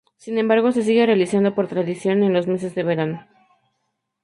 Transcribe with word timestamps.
Sin 0.17 0.39
embargo, 0.39 0.71
se 0.71 0.81
sigue 0.81 1.05
realizando 1.05 1.53
por 1.53 1.67
tradición 1.67 2.23
en 2.23 2.33
los 2.33 2.47
meses 2.47 2.73
de 2.73 2.81
verano. 2.81 3.27